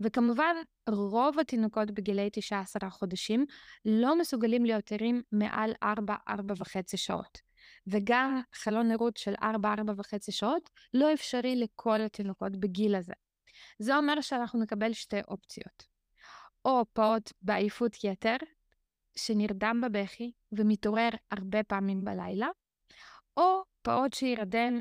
וכמובן, 0.00 0.54
רוב 0.88 1.38
התינוקות 1.38 1.90
בגילי 1.90 2.28
19 2.32 2.90
חודשים 2.90 3.46
לא 3.84 4.18
מסוגלים 4.18 4.64
להיות 4.64 4.92
ערים 4.92 5.22
מעל 5.32 5.72
4-4 5.84 5.86
וחצי 6.56 6.96
שעות. 6.96 7.38
וגם 7.86 8.40
חלון 8.54 8.90
ערות 8.90 9.16
של 9.16 9.34
4-4 9.34 9.44
וחצי 9.96 10.32
שעות 10.32 10.70
לא 10.94 11.12
אפשרי 11.12 11.56
לכל 11.56 12.00
התינוקות 12.00 12.56
בגיל 12.56 12.94
הזה. 12.94 13.12
זה 13.78 13.96
אומר 13.96 14.20
שאנחנו 14.20 14.60
נקבל 14.60 14.92
שתי 14.92 15.20
אופציות. 15.28 15.82
או 16.64 16.84
פעוט 16.92 17.32
בעייפות 17.42 18.04
יתר, 18.04 18.36
שנרדם 19.16 19.80
בבכי 19.84 20.32
ומתעורר 20.52 21.08
הרבה 21.30 21.62
פעמים 21.62 22.04
בלילה, 22.04 22.48
או 23.36 23.62
פעוט 23.82 24.12
שירדם 24.14 24.80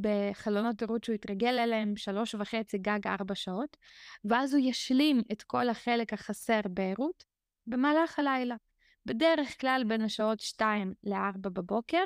בחלונות 0.00 0.82
ערות 0.82 1.04
שהוא 1.04 1.14
יתרגל 1.14 1.58
אליהם 1.58 1.96
שלוש 1.96 2.34
וחצי, 2.34 2.78
גג 2.78 3.06
ארבע 3.06 3.34
שעות, 3.34 3.76
ואז 4.24 4.54
הוא 4.54 4.62
ישלים 4.64 5.22
את 5.32 5.42
כל 5.42 5.68
החלק 5.68 6.12
החסר 6.12 6.60
בערות 6.70 7.24
במהלך 7.66 8.18
הלילה. 8.18 8.56
בדרך 9.06 9.60
כלל 9.60 9.82
בין 9.88 10.02
השעות 10.02 10.40
שתיים 10.40 10.94
לארבע 11.04 11.50
בבוקר, 11.50 12.04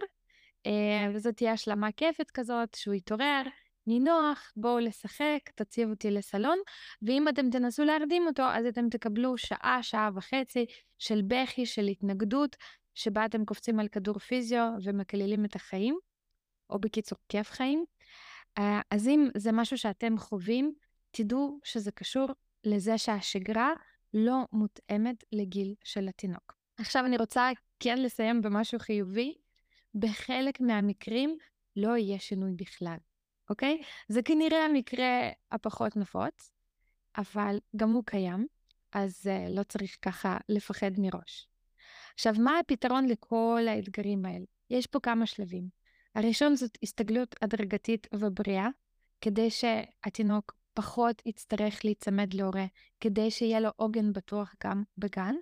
אה, 0.67 1.11
וזאת 1.15 1.37
תהיה 1.37 1.53
השלמה 1.53 1.93
כיפת 1.93 2.31
כזאת, 2.31 2.75
שהוא 2.75 2.95
יתעורר, 2.95 3.43
נינוח, 3.87 4.53
בואו 4.57 4.79
לשחק, 4.79 5.39
תציב 5.55 5.91
אותי 5.91 6.11
לסלון, 6.11 6.59
ואם 7.03 7.29
אתם 7.29 7.51
תנסו 7.51 7.85
להרדים 7.85 8.27
אותו, 8.27 8.43
אז 8.43 8.67
אתם 8.67 8.89
תקבלו 8.89 9.39
שעה, 9.39 9.79
שעה 9.83 10.11
וחצי 10.15 10.67
של 10.99 11.21
בכי, 11.27 11.67
של 11.67 11.87
התנגדות, 11.87 12.57
שבה 12.95 13.27
אתם 13.27 13.45
קופצים 13.45 13.81
על 13.81 13.89
כדור 13.89 14.19
פיזיו 14.19 14.69
ומקללים 14.85 15.45
את 15.45 15.57
החיים. 15.57 16.10
או 16.71 16.79
בקיצור, 16.79 17.19
כיף 17.29 17.51
חיים. 17.51 17.85
אה, 18.59 18.81
אז 18.91 19.09
אם 19.09 19.29
זה 19.37 19.53
משהו 19.53 19.79
שאתם 19.79 20.19
חווים, 20.19 20.75
תדעו 21.11 21.61
שזה 21.65 21.93
קשור 21.93 22.27
לזה 22.65 22.99
שהשגרה 22.99 23.73
לא 24.15 24.45
מותאמת 24.53 25.25
לגיל 25.33 25.75
של 25.85 26.09
התינוק. 26.09 26.55
עכשיו 26.79 27.05
אני 27.05 27.17
רוצה 27.17 27.51
כן 27.81 27.99
לסיים 28.03 28.43
במשהו 28.43 28.79
חיובי. 28.79 29.35
בחלק 29.95 30.61
מהמקרים 30.61 31.37
לא 31.77 31.97
יהיה 31.97 32.19
שינוי 32.19 32.53
בכלל, 32.57 32.97
אוקיי? 33.51 33.83
זה 34.09 34.23
כנראה 34.23 34.65
המקרה 34.65 35.31
הפחות 35.53 35.97
נפוץ, 35.97 36.51
אבל 37.17 37.59
גם 37.77 37.93
הוא 37.93 38.03
קיים, 38.07 38.47
אז 38.93 39.27
uh, 39.27 39.51
לא 39.51 39.63
צריך 39.63 39.97
ככה 40.03 40.39
לפחד 40.49 40.91
מראש. 40.99 41.49
עכשיו, 42.15 42.35
מה 42.39 42.59
הפתרון 42.59 43.07
לכל 43.07 43.67
האתגרים 43.69 44.25
האלה? 44.25 44.45
יש 44.71 44.87
פה 44.87 45.01
כמה 45.01 45.27
שלבים. 45.27 45.80
הראשון 46.15 46.57
זאת 46.57 46.79
הסתגלות 46.83 47.35
הדרגתית 47.43 48.07
ובריאה, 48.15 48.69
כדי 49.21 49.51
שהתינוק 49.51 50.55
פחות 50.75 51.23
יצטרך 51.27 51.85
להיצמד 51.85 52.35
להורה, 52.35 52.67
כדי 53.01 53.31
שיהיה 53.31 53.61
לו 53.61 53.69
עוגן 53.77 54.13
בטוח 54.13 54.55
גם 54.65 54.83
בגן, 54.99 55.35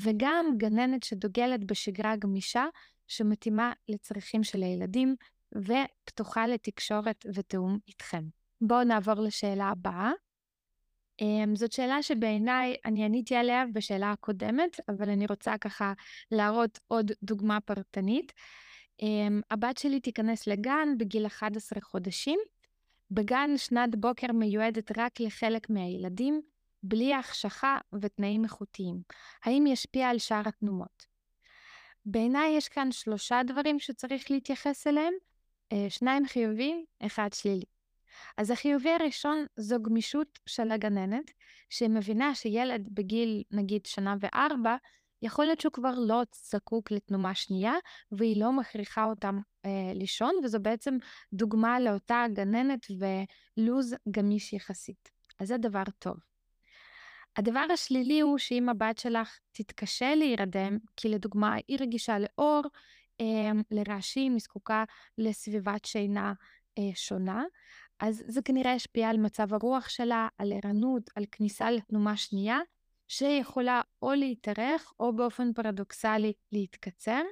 וגם 0.00 0.46
גננת 0.56 1.02
שדוגלת 1.02 1.64
בשגרה 1.64 2.16
גמישה 2.16 2.64
שמתאימה 3.08 3.72
לצרכים 3.88 4.44
של 4.44 4.62
הילדים 4.62 5.16
ופתוחה 5.52 6.46
לתקשורת 6.46 7.26
ותיאום 7.34 7.78
איתכם. 7.88 8.24
בואו 8.60 8.84
נעבור 8.84 9.14
לשאלה 9.14 9.64
הבאה. 9.64 10.10
Um, 11.22 11.24
זאת 11.54 11.72
שאלה 11.72 12.02
שבעיניי 12.02 12.76
אני 12.84 13.04
עניתי 13.04 13.36
עליה 13.36 13.64
בשאלה 13.72 14.12
הקודמת, 14.12 14.80
אבל 14.88 15.10
אני 15.10 15.26
רוצה 15.26 15.58
ככה 15.58 15.92
להראות 16.30 16.78
עוד 16.88 17.12
דוגמה 17.22 17.60
פרטנית. 17.60 18.32
Um, 19.02 19.42
הבת 19.50 19.78
שלי 19.78 20.00
תיכנס 20.00 20.46
לגן 20.46 20.88
בגיל 20.98 21.26
11 21.26 21.80
חודשים. 21.80 22.38
בגן 23.10 23.50
שנת 23.56 23.96
בוקר 23.96 24.32
מיועדת 24.32 24.98
רק 24.98 25.20
לחלק 25.20 25.70
מהילדים, 25.70 26.40
בלי 26.82 27.14
החשכה 27.14 27.78
ותנאים 28.00 28.44
איכותיים. 28.44 29.02
האם 29.44 29.66
ישפיע 29.66 30.08
על 30.08 30.18
שאר 30.18 30.42
התנומות? 30.46 31.06
בעיניי 32.06 32.56
יש 32.56 32.68
כאן 32.68 32.92
שלושה 32.92 33.40
דברים 33.46 33.78
שצריך 33.78 34.30
להתייחס 34.30 34.86
אליהם, 34.86 35.12
uh, 35.74 35.76
שניים 35.88 36.26
חיוביים, 36.26 36.84
אחד 37.06 37.32
שלילי. 37.32 37.64
אז 38.36 38.50
החיובי 38.50 38.90
הראשון 38.90 39.46
זו 39.56 39.82
גמישות 39.82 40.38
של 40.46 40.70
הגננת, 40.70 41.30
שמבינה 41.70 42.34
שילד 42.34 42.88
בגיל 42.92 43.42
נגיד 43.50 43.86
שנה 43.86 44.16
וארבע 44.20 44.76
יכול 45.22 45.44
להיות 45.44 45.60
שהוא 45.60 45.72
כבר 45.72 45.94
לא 45.98 46.22
זקוק 46.44 46.90
לתנומה 46.90 47.34
שנייה, 47.34 47.72
והיא 48.12 48.40
לא 48.40 48.52
מכריחה 48.52 49.04
אותם 49.04 49.38
אה, 49.64 49.92
לישון, 49.94 50.34
וזו 50.44 50.60
בעצם 50.60 50.96
דוגמה 51.32 51.80
לאותה 51.80 52.24
גננת 52.32 52.86
ולוז 52.90 53.94
גמיש 54.10 54.52
יחסית. 54.52 55.10
אז 55.38 55.48
זה 55.48 55.56
דבר 55.56 55.84
טוב. 55.98 56.16
הדבר 57.36 57.66
השלילי 57.72 58.20
הוא 58.20 58.38
שאם 58.38 58.68
הבת 58.68 58.98
שלך 58.98 59.38
תתקשה 59.52 60.14
להירדם, 60.14 60.78
כי 60.96 61.08
לדוגמה 61.08 61.54
היא 61.68 61.78
רגישה 61.80 62.18
לאור, 62.18 62.62
אה, 63.20 63.50
לרעשים, 63.70 64.32
היא 64.32 64.40
זקוקה 64.40 64.84
לסביבת 65.18 65.84
שינה 65.84 66.32
אה, 66.78 66.90
שונה, 66.94 67.44
אז 68.00 68.22
זה 68.26 68.42
כנראה 68.42 68.74
ישפיע 68.74 69.08
על 69.08 69.16
מצב 69.16 69.54
הרוח 69.54 69.88
שלה, 69.88 70.28
על 70.38 70.52
ערנות, 70.52 71.10
על 71.14 71.24
כניסה 71.32 71.70
לתנומה 71.70 72.16
שנייה, 72.16 72.58
שיכולה 73.10 73.80
או 74.02 74.12
להתארך 74.12 74.92
או 75.00 75.16
באופן 75.16 75.52
פרדוקסלי 75.52 76.32
להתקצר, 76.52 77.22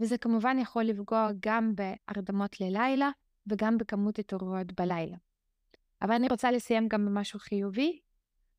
וזה 0.00 0.18
כמובן 0.18 0.58
יכול 0.58 0.84
לפגוע 0.84 1.28
גם 1.40 1.72
בהרדמות 1.74 2.60
ללילה 2.60 3.10
וגם 3.46 3.78
בכמות 3.78 4.18
התעוררויות 4.18 4.72
בלילה. 4.80 5.16
אבל 6.02 6.14
אני 6.14 6.28
רוצה 6.30 6.50
לסיים 6.50 6.88
גם 6.88 7.06
במשהו 7.06 7.38
חיובי. 7.38 8.00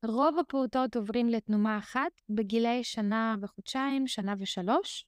רוב 0.06 0.38
הפעוטות 0.38 0.96
עוברים 0.96 1.28
לתנומה 1.28 1.78
אחת 1.78 2.12
בגילי 2.28 2.84
שנה 2.84 3.36
וחודשיים, 3.42 4.06
שנה 4.06 4.34
ושלוש, 4.38 5.06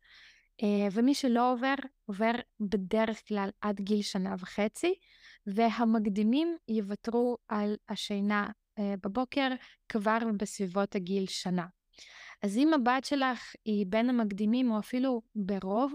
אה, 0.63 0.89
ומי 0.93 1.15
שלא 1.15 1.53
עובר, 1.53 1.75
עובר 2.07 2.33
בדרך 2.61 3.29
כלל 3.29 3.49
עד 3.61 3.81
גיל 3.81 4.03
שנה 4.03 4.35
וחצי, 4.39 4.95
והמקדימים 5.47 6.57
יוותרו 6.69 7.37
על 7.49 7.77
השינה 7.89 8.51
בבוקר 8.81 9.49
כבר 9.89 10.19
בסביבות 10.39 10.95
הגיל 10.95 11.27
שנה. 11.27 11.67
אז 12.43 12.57
אם 12.57 12.75
הבת 12.75 13.05
שלך 13.05 13.53
היא 13.65 13.87
בין 13.89 14.11
המקדימים 14.11 14.71
או 14.71 14.79
אפילו 14.79 15.23
ברוב, 15.35 15.95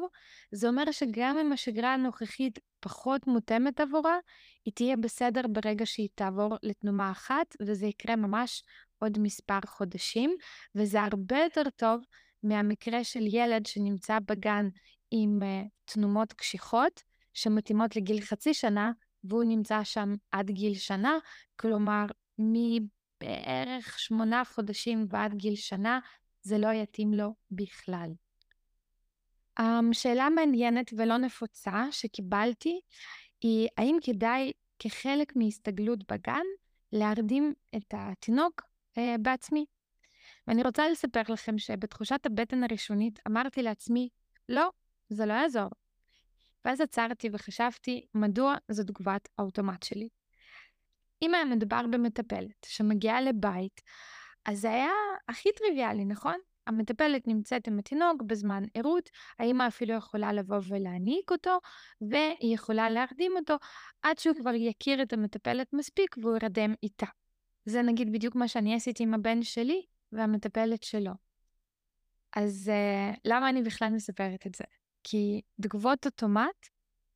זה 0.52 0.68
אומר 0.68 0.92
שגם 0.92 1.38
אם 1.38 1.52
השגרה 1.52 1.94
הנוכחית 1.94 2.60
פחות 2.80 3.28
מותאמת 3.28 3.80
עבורה, 3.80 4.18
היא 4.66 4.74
תהיה 4.74 4.98
בסדר 4.98 5.42
ברגע 5.50 5.86
שהיא 5.86 6.10
תעבור 6.16 6.58
לתנומה 6.64 7.12
אחת, 7.12 7.56
וזה 7.62 7.86
יקרה 7.86 8.16
ממש 8.16 8.64
עוד 9.00 9.20
מספר 9.20 9.60
חודשים, 9.66 10.36
וזה 10.76 11.02
הרבה 11.02 11.38
יותר 11.38 11.70
טוב 11.76 12.02
מהמקרה 12.44 13.04
של 13.04 13.28
ילד 13.28 13.66
שנמצא 13.66 14.20
בגן 14.26 14.68
עם 15.12 15.40
uh, 15.42 15.68
תנומות 15.86 16.34
קשיחות, 16.34 17.04
שמתאימות 17.34 17.96
לגיל 17.96 18.22
חצי 18.22 18.54
שנה, 18.54 18.92
והוא 19.24 19.44
נמצא 19.44 19.84
שם 19.84 20.14
עד 20.32 20.52
גיל 20.52 20.76
שנה, 20.76 21.18
כלומר 21.56 22.06
מבערך 22.40 24.00
שמונה 24.00 24.44
חודשים 24.46 25.06
ועד 25.10 25.34
גיל 25.34 25.56
שנה, 25.56 26.00
זה 26.42 26.58
לא 26.58 26.68
יתאים 26.68 27.14
לו 27.14 27.34
בכלל. 27.52 28.10
Um, 29.60 29.64
שאלה 29.92 30.30
מעניינת 30.30 30.92
ולא 30.98 31.18
נפוצה 31.18 31.86
שקיבלתי 31.92 32.80
היא 33.42 33.68
האם 33.78 33.98
כדאי 34.04 34.52
כחלק 34.80 35.36
מהסתגלות 35.36 36.12
בגן 36.12 36.46
להרדים 36.92 37.54
את 37.76 37.94
התינוק 37.98 38.62
uh, 38.62 39.02
בעצמי. 39.22 39.66
ואני 40.48 40.64
רוצה 40.64 40.90
לספר 40.90 41.22
לכם 41.30 41.58
שבתחושת 41.58 42.26
הבטן 42.26 42.64
הראשונית 42.64 43.20
אמרתי 43.28 43.64
לעצמי, 43.64 44.10
לא, 44.50 44.70
זה 45.10 45.26
לא 45.26 45.34
יעזור. 45.34 45.70
ואז 46.66 46.82
עצרתי 46.82 47.30
וחשבתי 47.34 48.06
מדוע 48.16 48.56
זו 48.70 48.84
תגובת 48.84 49.30
האוטומט 49.38 49.84
שלי. 49.84 50.10
אם 51.22 51.36
היה 51.36 51.46
מדובר 51.46 51.82
במטפלת 51.92 52.66
שמגיעה 52.66 53.22
לבית, 53.22 53.82
אז 54.46 54.60
זה 54.62 54.72
היה 54.72 54.92
הכי 55.28 55.50
טריוויאלי, 55.52 56.06
נכון? 56.06 56.36
המטפלת 56.68 57.28
נמצאת 57.28 57.68
עם 57.68 57.80
התינוק 57.80 58.22
בזמן 58.22 58.64
ערות, 58.74 59.10
האמא 59.40 59.68
אפילו 59.68 59.94
יכולה 59.94 60.34
לבוא 60.34 60.60
ולהעניק 60.68 61.32
אותו, 61.32 61.60
והיא 62.02 62.56
יכולה 62.56 62.90
להרדים 62.90 63.32
אותו 63.38 63.56
עד 64.02 64.18
שהוא 64.18 64.36
כבר 64.36 64.54
יכיר 64.54 65.02
את 65.02 65.14
המטפלת 65.14 65.74
מספיק 65.74 66.16
והוא 66.18 66.36
ירדם 66.36 66.74
איתה. 66.84 67.06
זה 67.66 67.82
נגיד 67.82 68.12
בדיוק 68.12 68.36
מה 68.36 68.48
שאני 68.48 68.76
עשיתי 68.76 69.04
עם 69.04 69.14
הבן 69.14 69.44
שלי 69.44 69.86
והמטפלת 70.12 70.84
שלו. 70.84 71.12
אז 72.36 72.72
uh, 72.72 73.20
למה 73.26 73.50
אני 73.50 73.62
בכלל 73.62 73.90
מספרת 73.90 74.48
את 74.48 74.56
זה? 74.56 74.64
כי 75.04 75.42
תגובות 75.62 76.06
אוטומט 76.06 76.68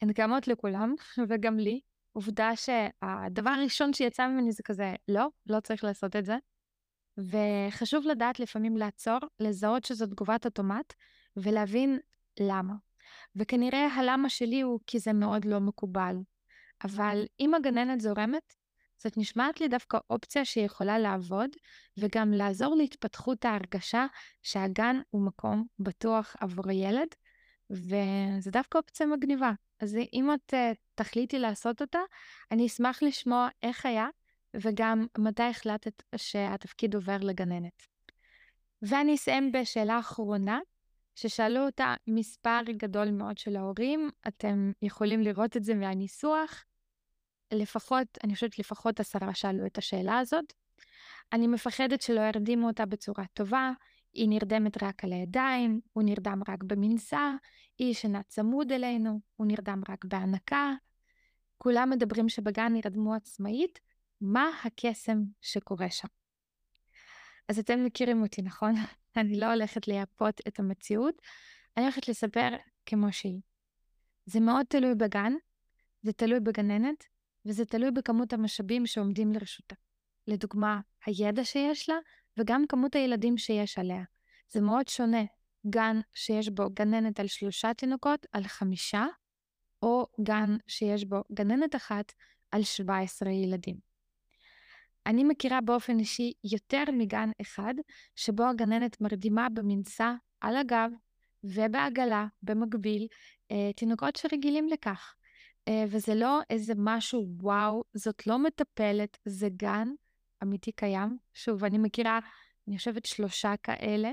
הן 0.02 0.14
קיימות 0.14 0.48
לכולם, 0.48 0.94
וגם 1.30 1.58
לי, 1.58 1.80
עובדה 2.14 2.52
שהדבר 2.56 3.50
הראשון 3.50 3.94
שיצא 3.94 4.28
ממני 4.28 4.52
זה 4.52 4.64
כזה, 4.64 4.96
לא, 5.08 5.28
לא 5.46 5.60
צריך 5.60 5.84
לעשות 5.84 6.16
את 6.16 6.26
זה. 6.26 6.38
וחשוב 7.18 8.06
לדעת 8.08 8.40
לפעמים 8.40 8.78
לעצור, 8.78 9.18
לזהות 9.40 9.86
שזו 9.86 10.06
תגובת 10.06 10.46
אוטומט, 10.46 10.94
ולהבין 11.38 12.00
למה. 12.40 12.74
וכנראה 13.36 13.88
הלמה 13.88 14.30
שלי 14.30 14.62
הוא 14.62 14.80
כי 14.88 15.00
זה 15.00 15.14
מאוד 15.14 15.46
לא 15.46 15.60
מקובל. 15.60 16.16
אבל 16.84 17.26
אם 17.40 17.54
הגננת 17.54 18.02
זורמת, 18.02 18.54
זאת 18.98 19.18
נשמעת 19.18 19.62
לי 19.62 19.68
דווקא 19.68 19.98
אופציה 20.10 20.46
שיכולה 20.46 21.00
לעבוד, 21.00 21.50
וגם 21.98 22.34
לעזור 22.34 22.76
להתפתחות 22.76 23.46
ההרגשה 23.46 24.06
שהגן 24.44 25.00
הוא 25.10 25.26
מקום 25.26 25.66
בטוח 25.80 26.36
עבור 26.40 26.70
הילד, 26.70 27.08
וזה 27.70 28.52
דווקא 28.52 28.78
אופציה 28.78 29.06
מגניבה. 29.08 29.52
אז 29.84 29.98
אם 30.14 30.34
את 30.34 30.54
uh, 30.54 30.58
תחליטי 30.96 31.40
לעשות 31.40 31.82
אותה, 31.82 32.00
אני 32.52 32.68
אשמח 32.68 33.04
לשמוע 33.04 33.48
איך 33.64 33.86
היה, 33.86 34.08
וגם 34.54 35.06
מתי 35.18 35.44
החלטת 35.44 36.04
שהתפקיד 36.16 36.96
עובר 36.96 37.18
לגננת. 37.18 37.84
ואני 38.82 39.16
אסיים 39.16 39.52
בשאלה 39.52 40.00
אחרונה, 40.00 40.60
ששאלו 41.16 41.66
אותה 41.66 41.96
מספר 42.08 42.60
גדול 42.78 43.12
מאוד 43.12 43.38
של 43.38 43.56
ההורים, 43.56 44.10
אתם 44.28 44.72
יכולים 44.82 45.22
לראות 45.22 45.58
את 45.58 45.64
זה 45.64 45.76
מהניסוח. 45.76 46.66
לפחות, 47.54 48.08
אני 48.24 48.34
חושבת 48.34 48.60
לפחות 48.60 49.00
עשרה 49.00 49.36
שאלו 49.36 49.66
את 49.66 49.78
השאלה 49.78 50.20
הזאת. 50.20 50.54
אני 51.34 51.48
מפחדת 51.48 52.02
שלא 52.02 52.22
ירדימו 52.22 52.68
אותה 52.68 52.86
בצורה 52.86 53.24
טובה, 53.34 53.72
היא 54.14 54.30
נרדמת 54.30 54.84
רק 54.84 55.04
על 55.04 55.14
הידיים, 55.14 55.82
הוא 55.94 56.04
נרדם 56.04 56.42
רק 56.48 56.64
במנסה, 56.64 57.32
היא 57.78 57.92
ישנה 57.92 58.24
צמוד 58.24 58.72
אלינו, 58.72 59.20
הוא 59.36 59.48
נרדם 59.48 59.82
רק 59.90 60.06
בהנקה. 60.06 60.74
כולם 61.58 61.90
מדברים 61.90 62.30
שבגן 62.30 62.76
ירדמו 62.76 63.14
עצמאית, 63.16 63.80
מה 64.22 64.50
הקסם 64.64 65.18
שקורה 65.42 65.90
שם? 65.90 66.08
אז 67.50 67.60
אתם 67.60 67.86
מכירים 67.86 68.22
אותי, 68.22 68.42
נכון? 68.42 68.74
אני 69.18 69.40
לא 69.40 69.54
הולכת 69.54 69.88
לייפות 69.88 70.42
את 70.48 70.60
המציאות, 70.60 71.22
אני 71.78 71.86
הולכת 71.86 72.08
לספר 72.08 72.50
כמו 72.86 73.12
שהיא. 73.12 73.42
זה 74.26 74.40
מאוד 74.40 74.66
תלוי 74.70 74.96
בגן, 74.96 75.34
זה 76.02 76.14
תלוי 76.14 76.40
בגננת, 76.40 77.04
וזה 77.46 77.66
תלוי 77.66 77.92
בכמות 77.92 78.34
המשאבים 78.34 78.86
שעומדים 78.86 79.32
לרשותה. 79.32 79.76
לדוגמה, 80.28 80.80
הידע 81.06 81.44
שיש 81.44 81.90
לה, 81.90 81.96
וגם 82.38 82.68
כמות 82.70 82.96
הילדים 82.96 83.38
שיש 83.38 83.80
עליה. 83.80 84.04
זה 84.50 84.62
מאוד 84.62 84.88
שונה, 84.88 85.24
גן 85.70 86.00
שיש 86.14 86.50
בו 86.50 86.70
גננת 86.74 87.20
על 87.20 87.28
שלושה 87.28 87.74
תינוקות, 87.74 88.26
על 88.32 88.44
חמישה, 88.44 89.06
או 89.82 90.08
גן 90.22 90.58
שיש 90.68 91.06
בו 91.06 91.22
גננת 91.32 91.76
אחת 91.76 92.14
על 92.52 92.64
17 92.64 93.30
ילדים. 93.30 93.76
אני 95.06 95.24
מכירה 95.24 95.62
באופן 95.62 96.00
אישי 96.00 96.34
יותר 96.44 96.84
מגן 96.94 97.30
אחד, 97.42 97.74
שבו 98.16 98.44
הגננת 98.44 99.02
מרדימה 99.02 99.50
במנסה 99.50 100.14
על 100.42 100.58
הגב 100.58 100.92
ובעגלה 101.44 102.26
במקביל 102.44 103.08
אה, 103.52 103.74
תינוקות 103.76 104.16
שרגילים 104.16 104.68
לכך. 104.68 105.16
אה, 105.68 105.84
וזה 105.88 106.16
לא 106.16 106.40
איזה 106.50 106.74
משהו 106.78 107.28
וואו, 107.42 107.84
זאת 107.94 108.28
לא 108.28 108.40
מטפלת, 108.40 109.18
זה 109.26 109.48
גן 109.50 109.88
אמיתי 110.44 110.72
קיים. 110.72 111.18
שוב, 111.34 111.64
אני 111.64 111.78
מכירה, 111.78 112.20
אני 112.68 112.78
חושבת 112.78 113.06
שלושה 113.06 113.54
כאלה. 113.64 114.12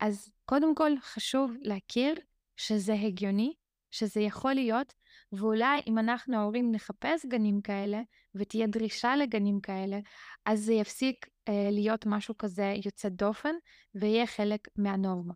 אז 0.00 0.30
קודם 0.44 0.74
כל 0.74 0.90
חשוב 1.00 1.52
להכיר 1.60 2.14
שזה 2.56 2.92
הגיוני, 2.92 3.54
שזה 3.90 4.20
יכול 4.20 4.54
להיות, 4.54 4.94
ואולי 5.32 5.80
אם 5.86 5.98
אנחנו 5.98 6.36
ההורים 6.36 6.72
נחפש 6.72 7.26
גנים 7.26 7.60
כאלה, 7.60 8.02
ותהיה 8.34 8.66
דרישה 8.66 9.16
לגנים 9.16 9.60
כאלה, 9.60 9.98
אז 10.44 10.60
זה 10.60 10.72
יפסיק 10.72 11.26
אה, 11.48 11.68
להיות 11.70 12.06
משהו 12.06 12.38
כזה 12.38 12.74
יוצא 12.84 13.08
דופן, 13.08 13.54
ויהיה 13.94 14.26
חלק 14.26 14.68
מהנורמה. 14.76 15.34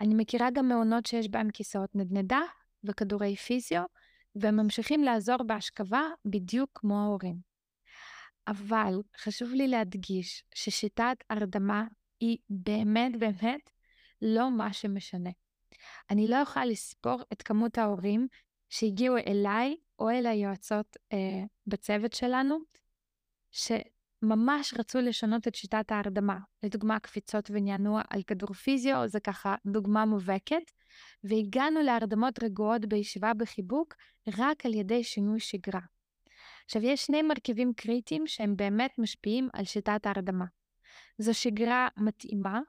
אני 0.00 0.14
מכירה 0.14 0.50
גם 0.50 0.68
מעונות 0.68 1.06
שיש 1.06 1.28
בהם 1.28 1.50
כיסאות 1.50 1.90
נדנדה 1.94 2.40
וכדורי 2.84 3.36
פיזיו, 3.36 3.82
והם 4.36 4.56
ממשיכים 4.56 5.04
לעזור 5.04 5.42
בהשכבה 5.46 6.02
בדיוק 6.24 6.70
כמו 6.74 7.00
ההורים. 7.00 7.53
אבל 8.48 9.02
חשוב 9.18 9.52
לי 9.52 9.68
להדגיש 9.68 10.44
ששיטת 10.54 11.16
הרדמה 11.30 11.84
היא 12.20 12.38
באמת 12.50 13.18
באמת 13.18 13.70
לא 14.22 14.50
מה 14.50 14.72
שמשנה. 14.72 15.30
אני 16.10 16.28
לא 16.28 16.36
יכולה 16.36 16.66
לספור 16.66 17.22
את 17.32 17.42
כמות 17.42 17.78
ההורים 17.78 18.28
שהגיעו 18.68 19.16
אליי 19.16 19.76
או 19.98 20.10
אל 20.10 20.26
היועצות 20.26 20.96
אה, 21.12 21.44
בצוות 21.66 22.12
שלנו, 22.12 22.58
שממש 23.50 24.74
רצו 24.78 25.00
לשנות 25.00 25.48
את 25.48 25.54
שיטת 25.54 25.92
ההרדמה. 25.92 26.38
לדוגמה, 26.62 27.00
קפיצות 27.00 27.50
ונענוע 27.50 28.02
על 28.10 28.22
כדור 28.22 28.52
פיזיו, 28.52 29.02
זה 29.06 29.20
ככה 29.20 29.54
דוגמה 29.66 30.04
מובהקת, 30.04 30.70
והגענו 31.24 31.82
להרדמות 31.82 32.42
רגועות 32.42 32.86
בישיבה 32.86 33.34
בחיבוק 33.34 33.94
רק 34.38 34.66
על 34.66 34.74
ידי 34.74 35.04
שינוי 35.04 35.40
שגרה. 35.40 35.93
עכשיו, 36.64 36.84
יש 36.84 37.06
שני 37.06 37.22
מרכיבים 37.22 37.72
קריטיים 37.76 38.26
שהם 38.26 38.56
באמת 38.56 38.98
משפיעים 38.98 39.48
על 39.52 39.64
שיטת 39.64 40.06
ההרדמה. 40.06 40.44
זו 41.18 41.34
שגרה 41.34 41.88
מתאימה. 41.96 42.60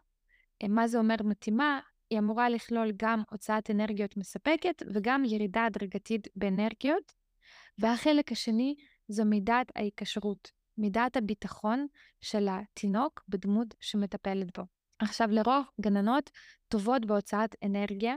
אה, 0.63 0.67
מה 0.67 0.87
זה 0.87 0.97
אומר 0.97 1.15
מתאימה? 1.23 1.79
היא 2.09 2.19
אמורה 2.19 2.49
לכלול 2.49 2.91
גם 2.97 3.23
הוצאת 3.31 3.71
אנרגיות 3.71 4.17
מספקת 4.17 4.83
וגם 4.93 5.25
ירידה 5.25 5.65
הדרגתית 5.65 6.27
באנרגיות. 6.35 7.13
והחלק 7.77 8.31
השני 8.31 8.75
זו 9.07 9.25
מידת 9.25 9.71
ההיקשרות, 9.75 10.51
מידת 10.77 11.17
הביטחון 11.17 11.87
של 12.21 12.47
התינוק 12.51 13.23
בדמות 13.29 13.75
שמטפלת 13.79 14.57
בו. 14.57 14.63
עכשיו, 14.99 15.27
לרוב 15.31 15.65
גננות 15.81 16.29
טובות 16.67 17.05
בהוצאת 17.05 17.55
אנרגיה, 17.63 18.15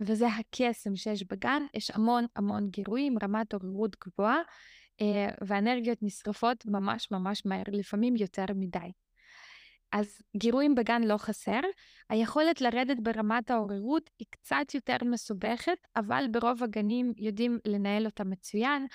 וזה 0.00 0.26
הקסם 0.26 0.96
שיש 0.96 1.24
בגן, 1.24 1.62
יש 1.74 1.90
המון 1.90 2.26
המון 2.36 2.68
גירויים, 2.70 3.16
רמת 3.22 3.52
עוררות 3.54 3.96
גבוהה, 4.04 4.38
אה, 5.00 5.28
והאנרגיות 5.46 5.98
נשרפות 6.02 6.66
ממש 6.66 7.10
ממש 7.10 7.46
מהר, 7.46 7.62
לפעמים 7.72 8.16
יותר 8.16 8.44
מדי. 8.54 8.92
אז 9.92 10.22
גירויים 10.36 10.74
בגן 10.74 11.02
לא 11.02 11.16
חסר, 11.16 11.60
היכולת 12.10 12.60
לרדת 12.60 12.96
ברמת 13.02 13.50
העוררות 13.50 14.10
היא 14.18 14.26
קצת 14.30 14.74
יותר 14.74 14.96
מסובכת, 15.04 15.78
אבל 15.96 16.24
ברוב 16.30 16.62
הגנים 16.62 17.12
יודעים 17.16 17.58
לנהל 17.64 18.06
אותה 18.06 18.24
מצוין. 18.24 18.86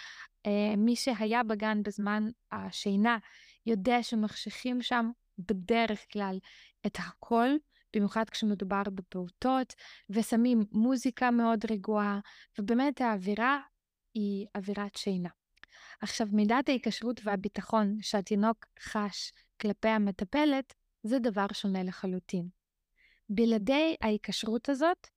אה, 0.46 0.76
מי 0.78 0.96
שהיה 0.96 1.44
בגן 1.44 1.84
בזמן 1.84 2.24
השינה 2.52 3.18
יודע 3.66 4.04
שמחשיכים 4.04 4.82
שם 4.82 5.10
בדרך 5.38 6.06
כלל 6.12 6.40
את 6.86 6.98
הכל, 7.00 7.50
במיוחד 7.96 8.30
כשמדובר 8.30 8.82
בפעוטות, 8.94 9.74
ושמים 10.10 10.64
מוזיקה 10.72 11.32
מאוד 11.32 11.66
רגועה, 11.72 12.20
ובאמת 12.60 13.02
האווירה 13.02 13.60
היא 14.14 14.48
אווירת 14.56 14.96
שינה. 14.96 15.30
עכשיו, 16.02 16.28
מידת 16.32 16.70
ההיקשרות 16.70 17.22
והביטחון 17.24 17.98
שהתינוק 18.02 18.66
חש 18.80 19.32
כלפי 19.62 19.88
המטפלת, 19.88 20.74
זה 21.04 21.20
דבר 21.20 21.46
שונה 21.54 21.84
לחלוטין. 21.84 22.48
בלעדי 23.30 23.96
ההיקשרות 24.02 24.70
הזאת, 24.70 25.08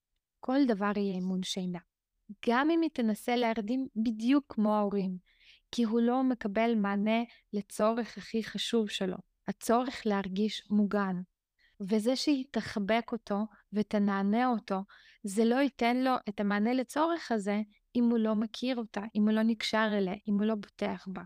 כל 0.40 0.58
דבר 0.68 0.92
יהיה 0.96 1.14
אימון 1.14 1.42
שינה. 1.42 1.78
גם 2.48 2.70
אם 2.70 2.80
היא 2.80 2.90
תנסה 2.92 3.36
להרדים 3.36 3.86
בדיוק 3.96 4.44
כמו 4.48 4.74
ההורים, 4.74 5.18
כי 5.72 5.82
הוא 5.82 6.00
לא 6.00 6.22
מקבל 6.22 6.74
מענה 6.74 7.22
לצורך 7.52 8.18
הכי 8.18 8.44
חשוב 8.44 8.90
שלו, 8.90 9.16
הצורך 9.48 10.02
להרגיש 10.06 10.62
מוגן. 10.70 11.16
וזה 11.80 12.16
שהיא 12.16 12.44
תחבק 12.50 13.12
אותו 13.12 13.46
ותנענע 13.72 14.48
אותו, 14.48 14.80
זה 15.22 15.44
לא 15.44 15.56
ייתן 15.56 15.96
לו 15.96 16.14
את 16.28 16.40
המענה 16.40 16.72
לצורך 16.74 17.32
הזה 17.32 17.60
אם 17.96 18.04
הוא 18.04 18.18
לא 18.18 18.34
מכיר 18.34 18.76
אותה, 18.76 19.00
אם 19.14 19.22
הוא 19.22 19.32
לא 19.32 19.42
נקשר 19.42 19.88
אליה, 19.92 20.14
אם 20.28 20.34
הוא 20.34 20.44
לא 20.44 20.54
בוטח 20.54 21.04
בה. 21.06 21.22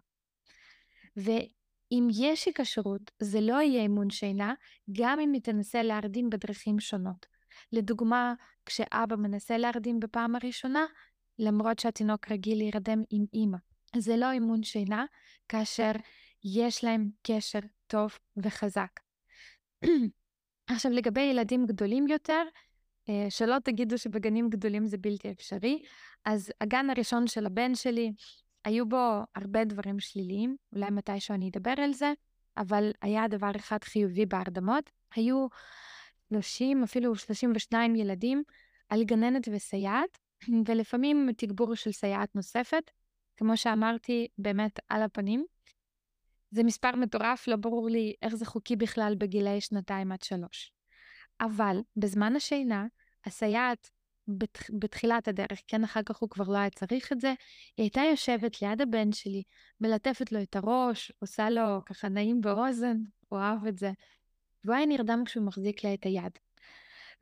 ואם 1.17 2.09
יש 2.13 2.47
היקשרות, 2.47 3.11
זה 3.23 3.41
לא 3.41 3.63
יהיה 3.63 3.83
אימון 3.83 4.11
שינה, 4.11 4.55
גם 4.93 5.21
אם 5.21 5.33
היא 5.33 5.43
תנסה 5.43 5.83
להרדים 5.83 6.31
בדרכים 6.31 6.81
שונות. 6.81 7.27
לדוגמה, 7.73 8.35
כשאבא 8.67 9.17
מנסה 9.17 9.59
להרדים 9.59 10.01
בפעם 10.01 10.37
הראשונה, 10.37 10.85
למרות 11.39 11.79
שהתינוק 11.79 12.33
רגיל 12.33 12.59
להירדם 12.59 13.03
עם 13.11 13.25
אימא. 13.33 13.59
זה 13.97 14.17
לא 14.17 14.31
אימון 14.31 14.63
שינה, 14.63 15.05
כאשר 15.49 15.93
יש 16.45 16.85
להם 16.85 17.11
קשר 17.23 17.59
טוב 17.87 18.19
וחזק. 18.37 19.01
עכשיו, 20.73 20.93
לגבי 20.93 21.21
ילדים 21.21 21.67
גדולים 21.67 22.09
יותר, 22.09 22.43
אה, 23.09 23.27
שלא 23.31 23.57
תגידו 23.65 23.99
שבגנים 23.99 24.51
גדולים 24.51 24.87
זה 24.87 24.99
בלתי 24.99 25.31
אפשרי, 25.31 25.83
אז 26.25 26.53
הגן 26.61 26.91
הראשון 26.91 27.27
של 27.27 27.47
הבן 27.47 27.75
שלי, 27.75 28.13
היו 28.65 28.89
בו 28.89 29.21
הרבה 29.35 29.65
דברים 29.65 30.01
שליליים, 30.01 30.57
אולי 30.73 30.91
מתישהו 30.91 31.35
אני 31.35 31.49
אדבר 31.49 31.75
על 31.77 31.93
זה, 31.93 32.13
אבל 32.57 32.91
היה 33.03 33.29
דבר 33.29 33.51
אחד 33.57 33.85
חיובי 33.85 34.27
בהרדמות. 34.27 34.91
היו 35.15 35.47
30, 36.29 36.83
אפילו 36.83 37.17
32 37.17 37.97
ילדים 37.97 38.43
על 38.89 39.05
גננת 39.05 39.49
וסייעת, 39.53 40.19
ולפעמים 40.67 41.29
תגבור 41.37 41.75
של 41.75 41.93
סייעת 41.93 42.35
נוספת. 42.35 42.91
כמו 43.37 43.57
שאמרתי, 43.57 44.27
באמת 44.39 44.81
על 44.89 45.03
הפנים. 45.03 45.45
זה 46.51 46.63
מספר 46.63 46.97
מטורף, 46.97 47.49
לא 47.49 47.57
ברור 47.57 47.89
לי 47.89 48.15
איך 48.23 48.35
זה 48.35 48.47
חוקי 48.47 48.77
בכלל 48.77 49.15
בגילאי 49.19 49.61
שנתיים 49.61 50.13
עד 50.13 50.23
שלוש. 50.23 50.73
אבל 51.41 51.77
בזמן 51.97 52.37
השינה, 52.37 52.87
הסייעת 53.27 53.91
בתח... 54.29 54.71
בתחילת 54.79 55.29
הדרך, 55.29 55.61
כן, 55.67 55.85
אחר 55.85 56.01
כך 56.07 56.17
הוא 56.17 56.31
כבר 56.31 56.49
לא 56.49 56.59
היה 56.59 56.71
צריך 56.71 57.13
את 57.13 57.21
זה, 57.21 57.29
היא 57.77 57.85
הייתה 57.85 58.01
יושבת 58.11 58.63
ליד 58.63 58.81
הבן 58.81 59.13
שלי, 59.13 59.43
מלטפת 59.81 60.33
לו 60.33 60.43
את 60.43 60.57
הראש, 60.57 61.13
עושה 61.19 61.51
לו 61.51 61.85
ככה 61.87 62.09
נעים 62.09 62.41
באוזן, 62.41 62.97
הוא 63.29 63.39
אהב 63.39 63.67
את 63.67 63.79
זה. 63.79 63.91
והוא 64.65 64.77
היה 64.77 64.87
נרדם 64.87 65.23
כשהוא 65.27 65.45
מחזיק 65.45 65.85
לה 65.85 65.95
את 65.95 66.05
היד. 66.05 66.39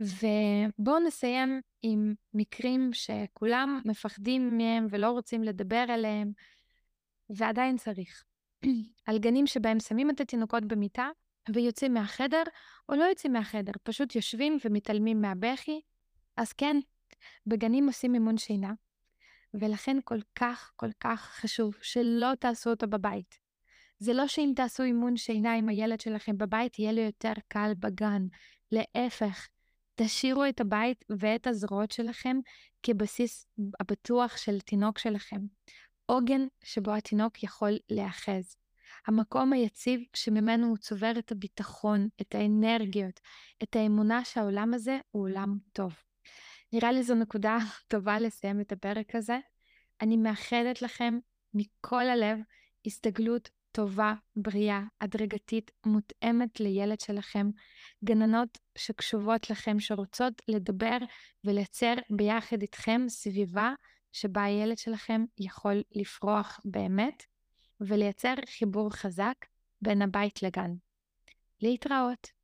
ובואו 0.01 0.99
נסיים 0.99 1.61
עם 1.83 2.15
מקרים 2.35 2.91
שכולם 2.93 3.81
מפחדים 3.85 4.59
מהם 4.59 4.87
ולא 4.91 5.11
רוצים 5.11 5.43
לדבר 5.43 5.85
עליהם, 5.89 6.33
ועדיין 7.31 7.77
צריך. 7.77 8.25
על 9.07 9.19
גנים 9.19 9.47
שבהם 9.47 9.81
שמים 9.81 10.11
את 10.11 10.21
התינוקות 10.21 10.65
במיטה 10.65 11.09
ויוצאים 11.55 11.95
מהחדר, 11.95 12.43
או 12.89 12.95
לא 12.95 13.05
יוצאים 13.05 13.33
מהחדר, 13.33 13.73
פשוט 13.83 14.17
יושבים 14.17 14.59
ומתעלמים 14.65 15.21
מהבכי. 15.21 15.81
אז 16.37 16.53
כן, 16.53 16.77
בגנים 17.47 17.87
עושים 17.87 18.15
אימון 18.15 18.39
שינה, 18.39 18.73
ולכן 19.55 19.97
כל 20.05 20.19
כך 20.35 20.73
כל 20.77 20.91
כך 21.01 21.21
חשוב 21.21 21.75
שלא 21.83 22.35
תעשו 22.35 22.71
אותו 22.71 22.87
בבית. 22.87 23.39
זה 23.99 24.13
לא 24.13 24.27
שאם 24.27 24.53
תעשו 24.57 24.83
אימון 24.83 25.17
שינה 25.17 25.55
עם 25.55 25.69
הילד 25.69 26.01
שלכם 26.01 26.39
בבית, 26.39 26.79
יהיה 26.79 26.93
לו 26.93 27.01
יותר 27.01 27.33
קל 27.49 27.73
בגן. 27.79 28.23
להפך, 28.73 29.49
תשאירו 29.95 30.45
את 30.49 30.61
הבית 30.61 31.05
ואת 31.19 31.47
הזרועות 31.47 31.91
שלכם 31.91 32.37
כבסיס 32.83 33.47
הבטוח 33.81 34.37
של 34.37 34.61
תינוק 34.61 34.99
שלכם. 34.99 35.41
עוגן 36.11 36.47
שבו 36.65 36.95
התינוק 36.95 37.43
יכול 37.43 37.79
להיאחז. 37.91 38.57
המקום 39.07 39.53
היציב 39.53 40.01
שממנו 40.15 40.67
הוא 40.67 40.77
צובר 40.77 41.13
את 41.19 41.33
הביטחון, 41.33 42.09
את 42.21 42.35
האנרגיות, 42.35 43.21
את 43.63 43.77
האמונה 43.77 44.25
שהעולם 44.25 44.75
הזה 44.75 44.99
הוא 45.11 45.23
עולם 45.23 45.59
טוב. 45.73 45.93
נראה 46.73 46.93
לי 46.93 47.03
זו 47.03 47.15
נקודה 47.15 47.59
טובה 47.89 48.19
לסיים 48.19 48.61
את 48.61 48.73
הפרק 48.73 49.15
הזה. 49.15 49.39
אני 50.01 50.17
מאחלת 50.17 50.83
לכם 50.83 51.19
מכל 51.55 52.09
הלב 52.09 52.39
הסתגלות 52.87 53.49
טובה, 53.73 54.15
בריאה, 54.37 54.83
הדרגתית, 55.01 55.71
מותאמת 55.87 56.61
לילד 56.61 57.01
שלכם, 57.01 57.51
גננות 58.05 58.59
שקשובות 58.79 59.51
לכם, 59.51 59.81
שרוצות 59.81 60.43
לדבר 60.49 60.99
ולייצר 61.45 61.95
ביחד 62.11 62.63
איתכם 62.63 63.05
סביבה 63.09 63.73
שבה 64.21 64.45
הילד 64.45 64.79
שלכם 64.79 65.25
יכול 65.39 65.83
לפרוח 65.93 66.61
באמת, 66.65 67.23
ולייצר 67.81 68.35
חיבור 68.59 68.91
חזק 68.91 69.35
בין 69.83 70.03
הבית 70.03 70.43
לגן. 70.43 70.75
להתראות. 71.63 72.38